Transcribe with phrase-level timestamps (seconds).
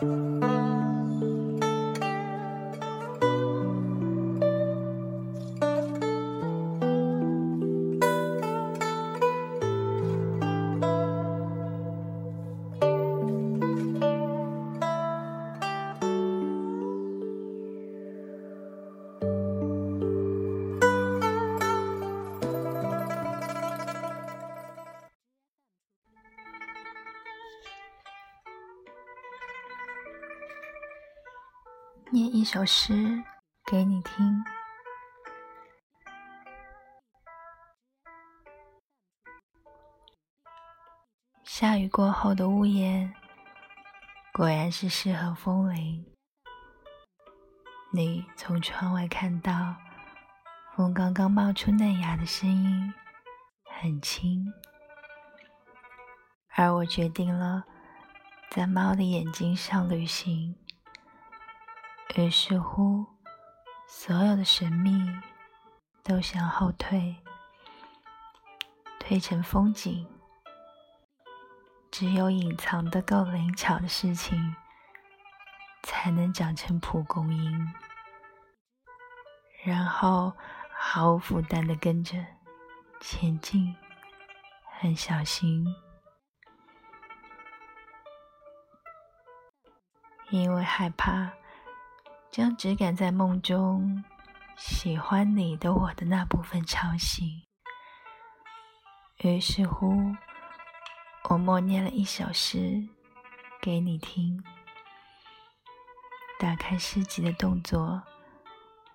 [0.00, 0.47] Música
[32.10, 33.22] 念一首诗
[33.70, 34.42] 给你听。
[41.44, 43.12] 下雨过后的屋檐，
[44.32, 46.06] 果然是适合风铃。
[47.92, 49.76] 你从窗外看到，
[50.74, 52.94] 风刚刚冒出嫩芽的声音，
[53.66, 54.50] 很轻。
[56.54, 57.64] 而我决定了，
[58.50, 60.56] 在猫的眼睛上旅行。
[62.18, 63.06] 于是乎，
[63.86, 65.08] 所有的神秘
[66.02, 67.14] 都向后退，
[68.98, 70.04] 退成风景。
[71.92, 74.56] 只有隐藏的够灵巧的事情，
[75.84, 77.72] 才能长成蒲公英，
[79.62, 80.32] 然后
[80.72, 82.16] 毫无负担的跟着
[83.00, 83.76] 前进，
[84.80, 85.72] 很小心，
[90.30, 91.30] 因为害怕。
[92.30, 94.04] 将只敢在梦中
[94.56, 97.26] 喜欢你的我的那部分吵醒。
[99.18, 100.14] 于是乎，
[101.30, 102.88] 我默念了一首诗
[103.60, 104.42] 给你听。
[106.38, 108.00] 打开诗集的动作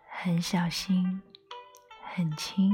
[0.10, 1.22] 很小心，
[2.02, 2.72] 很轻，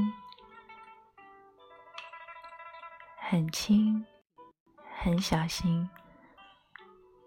[3.16, 4.06] 很轻，
[4.96, 5.90] 很小心，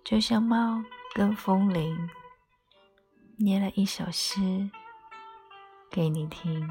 [0.06, 0.82] 就像猫
[1.14, 2.10] 跟风铃。
[3.38, 4.70] 捏了一首诗
[5.90, 6.70] 给你听。